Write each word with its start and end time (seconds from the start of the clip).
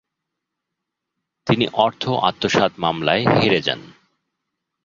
তিনি 1.47 1.65
অর্থ 1.73 2.03
আত্মসাত 2.21 2.71
মামলায় 2.77 3.23
হেরে 3.35 3.61
যান। 3.61 3.81